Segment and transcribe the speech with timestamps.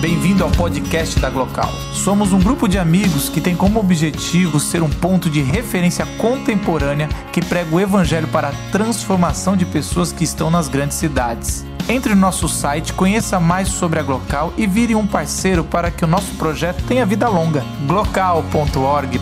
[0.00, 1.70] Bem-vindo ao podcast da Glocal.
[1.92, 7.06] Somos um grupo de amigos que tem como objetivo ser um ponto de referência contemporânea
[7.30, 11.66] que prega o evangelho para a transformação de pessoas que estão nas grandes cidades.
[11.86, 16.02] Entre no nosso site, conheça mais sobre a Glocal e vire um parceiro para que
[16.02, 17.62] o nosso projeto tenha vida longa.
[17.86, 19.20] glocal.org.br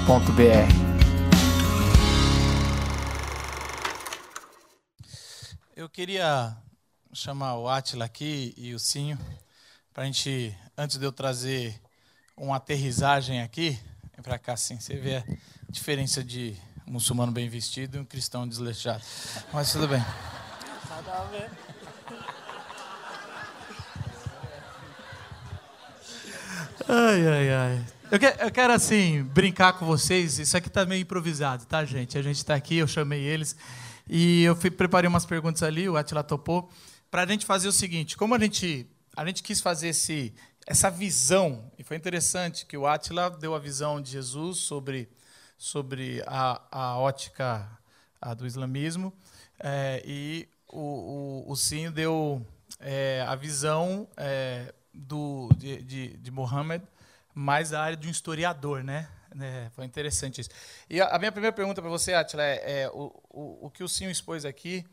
[5.75, 6.57] Eu queria
[7.13, 9.19] chamar o Atila aqui e o Cinho
[9.99, 11.75] para a gente, antes de eu trazer
[12.37, 13.71] uma aterrissagem aqui,
[14.15, 15.25] vem para cá assim, você vê a
[15.69, 16.55] diferença de
[16.87, 19.03] um muçulmano bem vestido e um cristão desleixado.
[19.53, 20.01] Mas tudo bem.
[26.89, 27.87] Ai, ai, ai.
[28.09, 30.39] Eu, que, eu quero, assim, brincar com vocês.
[30.39, 32.17] Isso aqui tá meio improvisado, tá, gente?
[32.17, 33.57] A gente está aqui, eu chamei eles.
[34.09, 36.71] E eu fui, preparei umas perguntas ali, o Atila topou,
[37.11, 38.87] para a gente fazer o seguinte: como a gente
[39.19, 40.33] a gente quis fazer esse,
[40.65, 45.09] essa visão, e foi interessante que o Átila deu a visão de Jesus sobre,
[45.57, 47.69] sobre a, a ótica
[48.21, 49.13] a do islamismo,
[49.59, 52.47] é, e o, o, o Sim deu
[52.79, 56.85] é, a visão é, do, de, de, de Mohammed
[57.35, 59.09] mais da área de um historiador, né?
[59.41, 60.51] É, foi interessante isso.
[60.89, 63.83] E a, a minha primeira pergunta para você, Atila, é, é o, o, o, que
[63.83, 64.87] o Sim expôs aqui,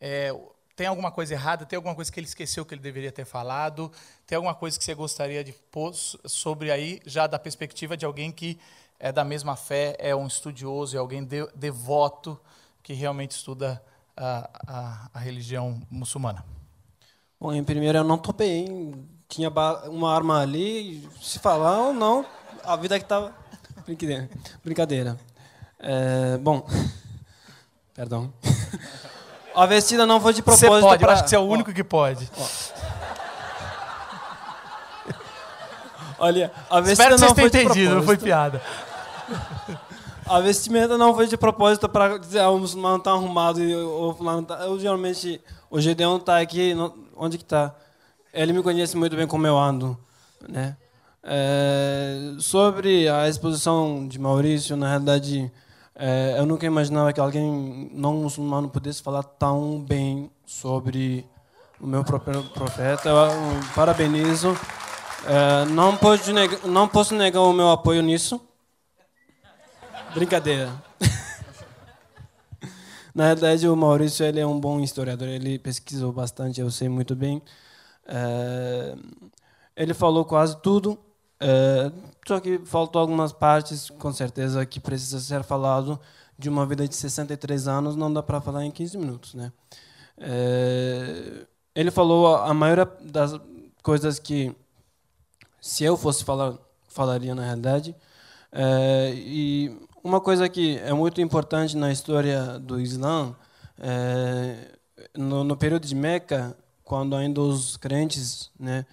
[0.00, 0.30] é,
[0.76, 1.64] tem alguma coisa errada?
[1.64, 3.90] Tem alguma coisa que ele esqueceu que ele deveria ter falado?
[4.26, 8.30] Tem alguma coisa que você gostaria de pôr sobre aí, já da perspectiva de alguém
[8.30, 8.58] que
[9.00, 12.38] é da mesma fé, é um estudioso, é alguém de, devoto
[12.82, 13.82] que realmente estuda
[14.14, 16.44] a, a, a, religião muçulmana?
[17.40, 19.08] Bom, em primeiro eu não topei, hein?
[19.28, 19.50] Tinha
[19.90, 22.24] uma arma ali, se falar ou não,
[22.62, 23.34] a vida que estava.
[23.84, 24.30] Brincadeira.
[24.62, 25.18] Brincadeira.
[25.78, 26.66] É, bom,
[27.92, 28.32] perdão.
[29.56, 30.70] A vestida não foi de propósito.
[30.70, 31.08] Você pode, pra...
[31.08, 32.30] eu acho que você é o único que pode.
[36.18, 38.62] Olha, a vestida Espero que não foi de entendido, não foi piada.
[40.28, 44.12] A vestimenta não foi de propósito para dizer ah, o muçulmano está arrumado e o
[44.12, 44.56] fulano tá...
[44.56, 45.40] Eu geralmente,
[45.70, 46.74] o Gedeon está aqui,
[47.16, 47.72] onde que está?
[48.34, 49.96] Ele me conhece muito bem como eu ando,
[50.48, 50.76] né?
[51.22, 55.50] É, sobre a exposição de Maurício, na realidade,
[55.98, 61.26] é, eu nunca imaginava que alguém não muçulmano pudesse falar tão bem sobre
[61.80, 63.08] o meu próprio profeta.
[63.08, 63.16] Eu,
[63.74, 64.54] parabenizo.
[65.26, 68.38] É, não, posso negar, não posso negar o meu apoio nisso.
[70.14, 70.70] Brincadeira.
[73.14, 75.28] Na verdade, o Maurício ele é um bom historiador.
[75.28, 77.40] Ele pesquisou bastante, eu sei muito bem.
[78.06, 78.94] É,
[79.74, 80.98] ele falou quase tudo.
[81.40, 81.92] É,
[82.26, 85.98] só que faltou algumas partes, com certeza, que precisa ser falado.
[86.38, 89.34] De uma vida de 63 anos, não dá para falar em 15 minutos.
[89.34, 89.50] Né?
[90.18, 93.40] É, ele falou a maioria das
[93.82, 94.54] coisas que,
[95.60, 96.58] se eu fosse falar,
[96.88, 97.96] falaria na realidade.
[98.52, 103.34] É, e uma coisa que é muito importante na história do Islã,
[103.78, 104.76] é,
[105.16, 108.86] no, no período de Meca, quando ainda os crentes né,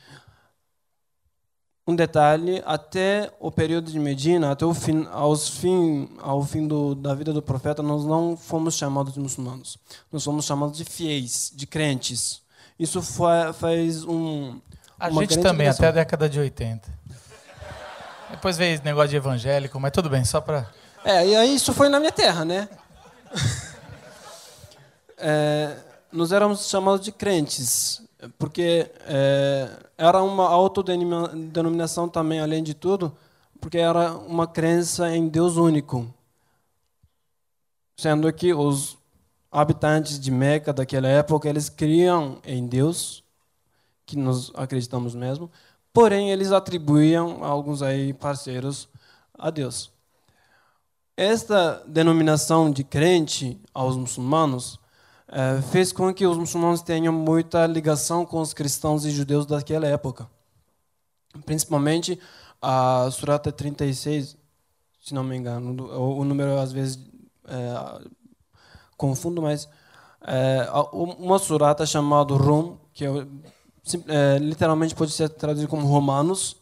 [1.85, 6.95] um detalhe, até o período de Medina, até o fim, aos fim, ao fim do,
[6.95, 9.77] da vida do profeta, nós não fomos chamados de muçulmanos.
[10.11, 12.41] Nós fomos chamados de fiéis, de crentes.
[12.79, 14.59] Isso faz um.
[14.97, 16.89] A gente também, até a década de 80.
[18.31, 20.67] Depois veio esse negócio de evangélico, mas tudo bem, só para.
[21.03, 22.69] É, e aí isso foi na minha terra, né?
[25.17, 25.75] é,
[26.11, 28.02] nós éramos chamados de crentes
[28.37, 33.15] porque é, era uma autodenominação também, além de tudo,
[33.59, 36.13] porque era uma crença em Deus único.
[37.97, 38.97] Sendo que os
[39.51, 43.23] habitantes de Meca daquela época, eles criam em Deus,
[44.05, 45.49] que nós acreditamos mesmo,
[45.93, 48.89] porém eles atribuíam alguns aí parceiros
[49.37, 49.91] a Deus.
[51.15, 54.79] Esta denominação de crente aos muçulmanos
[55.71, 60.29] fez com que os muçulmanos tenham muita ligação com os cristãos e judeus daquela época.
[61.45, 62.19] Principalmente
[62.61, 64.37] a Surata 36,
[65.01, 66.99] se não me engano, o, número às vezes
[67.45, 68.07] é,
[68.95, 69.67] confundo, mas
[70.25, 76.55] é, uma surata chamada Rum, que é, literalmente pode ser traduzido como Romanos,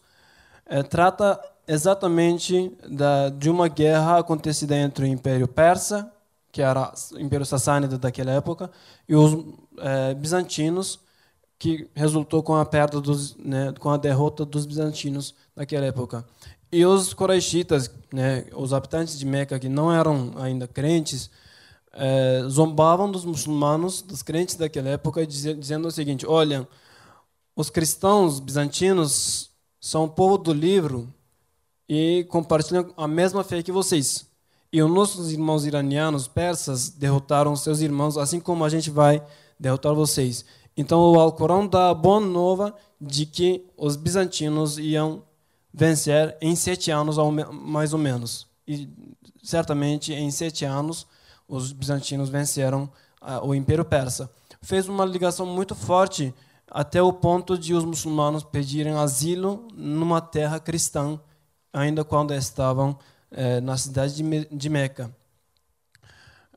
[0.90, 6.10] trata exatamente da, de uma guerra acontecida entre o Império Persa
[6.52, 8.70] que era o Império Sassânida daquela época,
[9.08, 9.44] e os
[9.78, 11.00] é, bizantinos,
[11.58, 16.26] que resultou com a perda dos, né, com a derrota dos bizantinos naquela época.
[16.70, 21.30] E os coraxitas, né, os habitantes de Meca que não eram ainda crentes,
[21.92, 26.66] é, zombavam dos muçulmanos, dos crentes daquela época, dizendo o seguinte: olha,
[27.54, 29.50] os cristãos bizantinos
[29.80, 31.12] são o povo do livro
[31.88, 34.26] e compartilham a mesma fé que vocês.
[34.72, 39.22] E os nossos irmãos iranianos, persas, derrotaram seus irmãos, assim como a gente vai
[39.60, 40.44] derrotar vocês.
[40.76, 45.22] Então o Alcorão dá a boa nova de que os bizantinos iam
[45.72, 47.16] vencer em sete anos,
[47.52, 48.46] mais ou menos.
[48.66, 48.88] E
[49.42, 51.06] certamente em sete anos
[51.46, 52.90] os bizantinos venceram
[53.20, 54.30] uh, o Império Persa.
[54.62, 56.32] Fez uma ligação muito forte
[56.70, 61.20] até o ponto de os muçulmanos pedirem asilo numa terra cristã,
[61.70, 62.98] ainda quando estavam
[63.32, 65.14] eh, na cidade de, de Meca.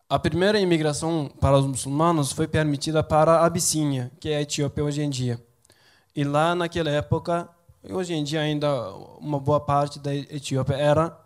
[0.08, 4.84] A primeira imigração para os muçulmanos foi permitida para a Abissínia, que é a Etiópia
[4.84, 5.44] hoje em dia.
[6.16, 7.50] E lá, naquela época,
[7.90, 11.18] hoje em dia ainda uma boa parte da Etiópia era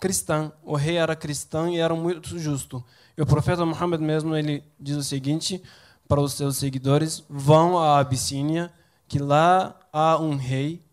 [0.00, 0.52] cristã.
[0.64, 2.84] O rei era cristão e era muito justo.
[3.16, 5.62] E o profeta Muhammad mesmo ele diz o seguinte
[6.08, 8.72] para os seus seguidores: vão à Abissínia,
[9.06, 10.84] que lá há um rei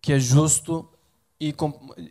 [0.00, 0.88] que é justo
[1.38, 1.54] e,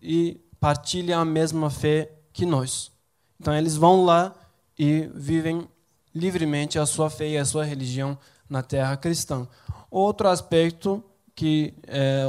[0.01, 2.91] e partilha a mesma fé que nós.
[3.39, 4.33] Então eles vão lá
[4.75, 5.69] e vivem
[6.11, 8.17] livremente a sua fé e a sua religião
[8.49, 9.47] na terra cristã.
[9.91, 11.03] Outro aspecto
[11.35, 12.25] que é,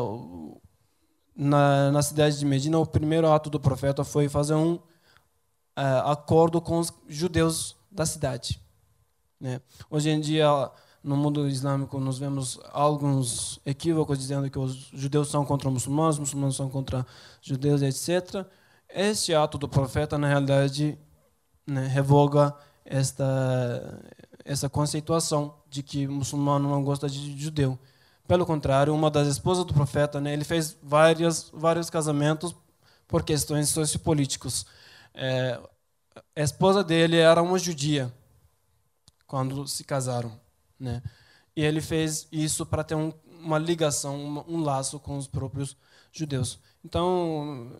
[1.35, 4.79] na, na cidade de Medina, o primeiro ato do profeta foi fazer um
[5.75, 8.61] é, acordo com os judeus da cidade.
[9.41, 9.63] Né?
[9.89, 10.47] Hoje em dia,
[11.07, 16.17] no mundo islâmico, nós vemos alguns equívocos dizendo que os judeus são contra os muçulmanos,
[16.17, 17.07] os muçulmanos são contra
[17.41, 18.45] judeus, etc.
[18.89, 20.99] Este ato do profeta, na realidade,
[21.65, 22.53] né, revoga
[22.85, 24.03] esta,
[24.45, 27.79] essa conceituação de que muçulmano não gosta de judeu.
[28.27, 32.53] Pelo contrário, uma das esposas do profeta, né, ele fez várias, vários casamentos
[33.07, 34.67] por questões sociopolíticos.
[35.15, 35.61] É,
[36.35, 38.13] a esposa dele era uma judia
[39.25, 40.33] quando se casaram,
[40.79, 41.03] né?
[41.55, 45.77] E ele fez isso para ter um, uma ligação, um, um laço com os próprios
[46.13, 46.59] judeus.
[46.85, 47.79] Então,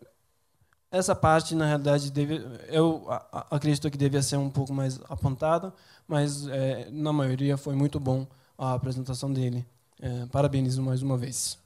[0.91, 3.07] essa parte, na realidade, deve, eu
[3.51, 5.75] acredito que devia ser um pouco mais apontada,
[6.09, 8.27] mas é, na maioria foi muito bom
[8.57, 9.67] a apresentação dele.
[10.01, 11.59] É, parabenizo mais uma vez.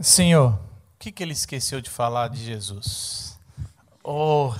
[0.00, 3.38] Senhor, o que, que ele esqueceu de falar de Jesus?
[4.02, 4.54] Ou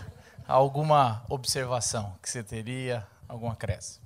[0.46, 4.00] alguma observação que você teria, alguma cresce?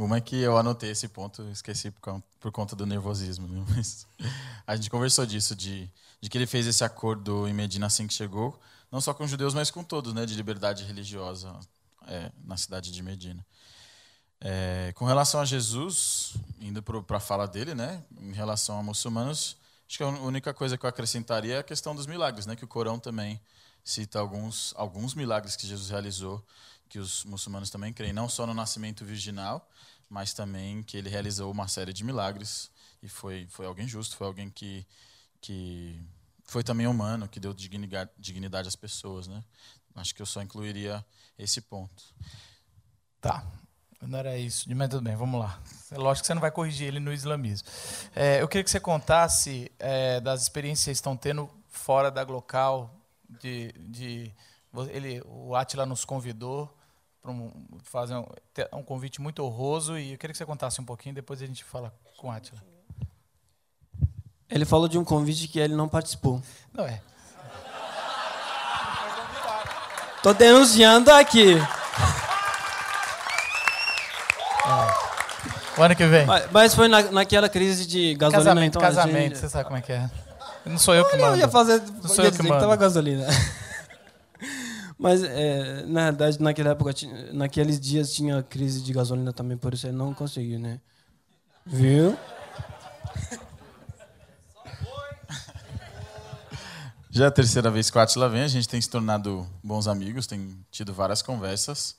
[0.00, 3.46] Uma é que eu anotei esse ponto, esqueci por, por conta do nervosismo.
[3.46, 3.62] Né?
[3.76, 4.06] Mas
[4.66, 5.90] a gente conversou disso, de,
[6.22, 8.58] de que ele fez esse acordo em Medina assim que chegou,
[8.90, 11.54] não só com os judeus, mas com todos, né, de liberdade religiosa
[12.08, 13.44] é, na cidade de Medina.
[14.40, 19.56] É, com relação a Jesus, indo para a fala dele, né, em relação a muçulmanos,
[19.86, 22.64] acho que a única coisa que eu acrescentaria é a questão dos milagres, né, que
[22.64, 23.38] o Corão também
[23.84, 26.42] cita alguns, alguns milagres que Jesus realizou,
[26.88, 29.64] que os muçulmanos também creem, não só no nascimento virginal,
[30.10, 32.70] mas também que ele realizou uma série de milagres
[33.00, 34.86] e foi foi alguém justo, foi alguém que
[35.40, 35.98] que
[36.44, 39.42] foi também humano, que deu dignidade, dignidade às pessoas, né?
[39.94, 41.04] Acho que eu só incluiria
[41.38, 42.02] esse ponto.
[43.20, 43.44] Tá.
[44.02, 45.60] Não era isso, mas tudo bem, vamos lá.
[45.90, 47.68] É lógico que você não vai corrigir ele no islamismo.
[48.16, 52.24] É, eu queria que você contasse é, das experiências que vocês estão tendo fora da
[52.24, 52.90] Glocal.
[53.28, 54.34] De, de,
[54.90, 56.74] ele, o Atila nos convidou
[57.22, 57.52] para um,
[57.82, 58.26] fazer um,
[58.72, 61.62] um, convite muito honroso e eu queria que você contasse um pouquinho, depois a gente
[61.62, 62.60] fala com o Atila.
[64.48, 66.42] Ele falou de um convite que ele não participou.
[66.72, 67.00] Não é.
[70.22, 71.56] Tô denunciando aqui.
[75.78, 76.26] O ano que vem.
[76.50, 78.44] Mas foi na, naquela crise de gasolina.
[78.44, 79.38] Casamento, então, casamento, gente...
[79.38, 80.10] você sabe como é que é.
[80.66, 81.36] Não sou eu que mando.
[81.36, 82.60] Eu ia fazer, não sou eu que mando.
[82.60, 83.26] tava gasolina.
[85.00, 86.92] Mas, é, na verdade, naquela época,
[87.32, 90.78] naqueles dias tinha crise de gasolina também, por isso ele não conseguiu, né?
[91.64, 92.14] Viu?
[97.08, 99.88] Já é a terceira vez que o Atila vem, a gente tem se tornado bons
[99.88, 101.96] amigos, tem tido várias conversas.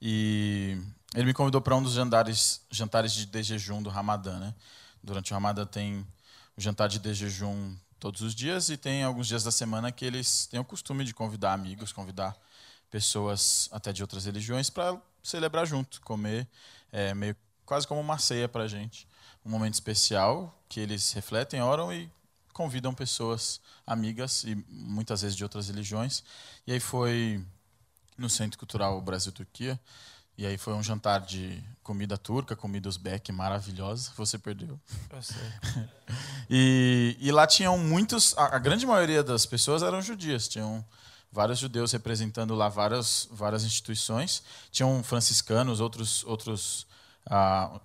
[0.00, 0.78] E
[1.12, 4.38] ele me convidou para um dos jantares, jantares de de jejum do Ramadã.
[4.38, 4.54] Né?
[5.02, 6.06] Durante o Ramadã tem
[6.56, 10.04] o jantar de de jejum todos os dias e tem alguns dias da semana que
[10.04, 12.36] eles têm o costume de convidar amigos, convidar
[12.90, 16.46] pessoas até de outras religiões para celebrar junto, comer,
[16.92, 17.34] é, meio
[17.64, 19.08] quase como uma ceia para a gente,
[19.42, 22.10] um momento especial que eles refletem, oram e
[22.52, 26.22] convidam pessoas amigas e muitas vezes de outras religiões.
[26.66, 27.42] E aí foi
[28.18, 29.80] no Centro Cultural Brasil-Turquia.
[30.36, 34.10] E aí foi um jantar de comida turca, comida uzbek maravilhosa.
[34.16, 34.80] Você perdeu.
[35.10, 35.36] Eu sei.
[36.50, 38.36] e, e lá tinham muitos.
[38.36, 40.48] A, a, grande maioria das pessoas eram judias.
[40.48, 40.84] Tinham
[41.30, 44.42] vários judeus representando lá várias, várias instituições.
[44.72, 46.86] Tinham franciscanos, outros, outros
[47.26, 47.80] ah,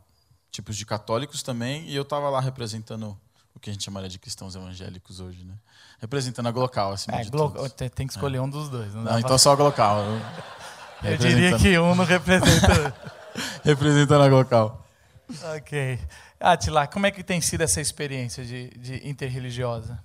[0.51, 1.87] tipos de católicos também.
[1.87, 3.15] E eu estava lá representando
[3.53, 5.53] o que a gente chamaria de cristãos evangélicos hoje, né?
[5.99, 8.95] Representando a Glocal, assim, É, de glo- tem que escolher um dos dois.
[8.95, 10.03] Não, Não, então só a Glocal.
[11.03, 12.93] Eu diria que um não representa.
[13.63, 14.85] Representando a Glocal.
[15.57, 15.99] ok.
[16.39, 19.99] Atila, como é que tem sido essa experiência de, de interreligiosa?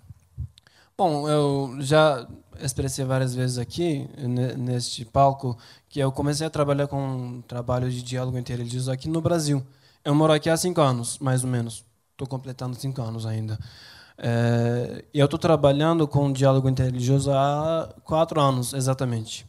[0.97, 2.27] Bom, eu já
[2.61, 5.59] expressei várias vezes aqui, ne- neste palco,
[5.89, 9.65] que eu comecei a trabalhar com trabalho de diálogo interreligioso aqui no Brasil.
[10.05, 11.85] Eu moro aqui há cinco anos, mais ou menos.
[12.13, 13.59] Estou completando cinco anos ainda.
[14.17, 19.45] É, e eu estou trabalhando com diálogo interreligioso há quatro anos, exatamente.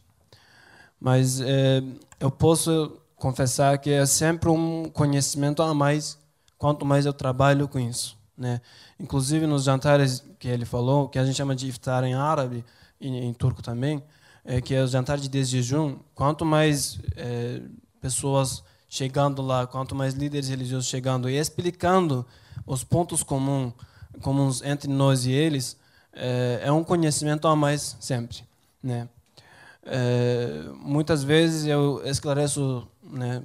[1.00, 1.82] Mas é,
[2.18, 6.18] eu posso confessar que é sempre um conhecimento a mais
[6.58, 8.60] quanto mais eu trabalho com isso, né?
[8.98, 12.64] Inclusive nos jantares que ele falou, que a gente chama de iftar em árabe
[13.00, 14.02] e em turco também,
[14.44, 15.98] é que é o jantar de desjejum.
[16.14, 17.60] Quanto mais é,
[18.00, 22.26] pessoas chegando lá, quanto mais líderes religiosos chegando e explicando
[22.66, 23.72] os pontos comuns
[24.22, 25.76] comuns entre nós e eles,
[26.12, 28.38] é, é um conhecimento a mais sempre,
[28.82, 29.08] né?
[29.86, 33.42] É, muitas vezes eu esclareço né,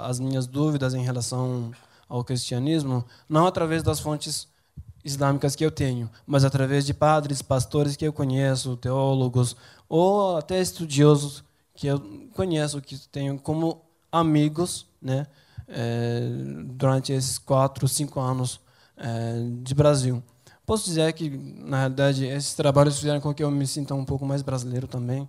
[0.00, 1.72] as minhas dúvidas em relação
[2.08, 4.46] ao cristianismo, não através das fontes
[5.04, 9.56] islâmicas que eu tenho, mas através de padres, pastores que eu conheço, teólogos,
[9.88, 12.00] ou até estudiosos que eu
[12.34, 15.26] conheço, que tenho como amigos né,
[15.68, 16.28] eh,
[16.66, 18.60] durante esses quatro, cinco anos
[18.96, 20.22] eh, de Brasil.
[20.64, 24.24] Posso dizer que, na realidade, esses trabalhos fizeram com que eu me sinta um pouco
[24.24, 25.28] mais brasileiro também.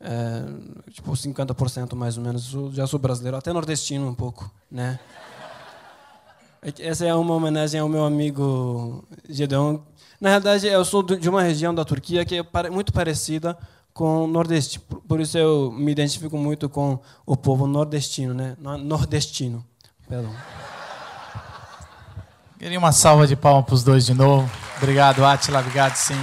[0.00, 2.54] É, tipo, 50% mais ou menos.
[2.74, 4.98] Já sou brasileiro, até nordestino um pouco, né?
[6.62, 9.78] É Essa é uma homenagem ao meu amigo Gedeon.
[10.20, 13.56] Na realidade, eu sou de uma região da Turquia que é muito parecida
[13.92, 14.78] com o Nordeste.
[14.80, 18.56] Por- isso eu me identifico muito com o povo nordestino, né?
[18.58, 19.64] No- Nordestino.
[20.08, 20.32] Perdão.
[22.58, 24.50] Queria uma salva de palmas para os dois de novo.
[24.78, 25.60] Obrigado, Atila.
[25.60, 26.14] Obrigado, sim.